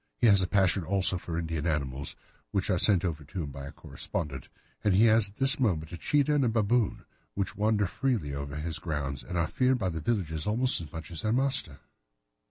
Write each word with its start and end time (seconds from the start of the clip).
He 0.17 0.25
has 0.25 0.41
a 0.41 0.47
passion 0.47 0.83
also 0.83 1.19
for 1.19 1.37
Indian 1.37 1.67
animals, 1.67 2.15
which 2.49 2.71
are 2.71 2.79
sent 2.79 3.05
over 3.05 3.23
to 3.23 3.43
him 3.43 3.51
by 3.51 3.67
a 3.67 3.71
correspondent, 3.71 4.47
and 4.83 4.95
he 4.95 5.03
has 5.05 5.29
at 5.29 5.35
this 5.35 5.59
moment 5.59 5.91
a 5.91 5.97
cheetah 5.99 6.33
and 6.33 6.43
a 6.43 6.49
baboon, 6.49 7.05
which 7.35 7.55
wander 7.55 7.85
freely 7.85 8.33
over 8.33 8.55
his 8.55 8.79
grounds 8.79 9.23
and 9.23 9.37
are 9.37 9.45
feared 9.45 9.77
by 9.77 9.89
the 9.89 10.01
villagers 10.01 10.47
almost 10.47 10.81
as 10.81 10.91
much 10.91 11.11
as 11.11 11.21
their 11.21 11.31
master. 11.33 11.81